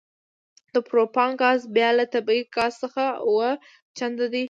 [0.73, 3.49] د پروپان ګاز بیه له طبیعي ګاز څخه اوه
[3.97, 4.39] چنده ده